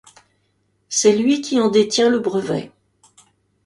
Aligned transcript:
c'est 0.89 1.15
lui 1.15 1.41
qui 1.41 1.59
en 1.61 1.69
détient 1.69 2.09
le 2.09 2.17
brevet. 2.17 2.71